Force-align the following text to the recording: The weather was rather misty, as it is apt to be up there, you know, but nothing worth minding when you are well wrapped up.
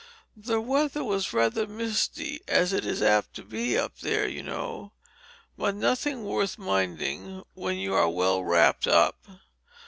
The 0.35 0.59
weather 0.59 1.03
was 1.03 1.31
rather 1.31 1.67
misty, 1.67 2.41
as 2.47 2.73
it 2.73 2.87
is 2.87 3.03
apt 3.03 3.35
to 3.35 3.43
be 3.43 3.77
up 3.77 3.99
there, 3.99 4.27
you 4.27 4.41
know, 4.41 4.93
but 5.55 5.75
nothing 5.75 6.25
worth 6.25 6.57
minding 6.57 7.43
when 7.53 7.77
you 7.77 7.93
are 7.93 8.09
well 8.09 8.43
wrapped 8.43 8.87
up. 8.87 9.23